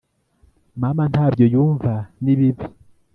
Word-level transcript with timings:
mama 0.81 1.03
ntabyo 1.11 1.45
yumva 1.53 1.91
n’ibi 2.23 2.49
bi 2.55 2.65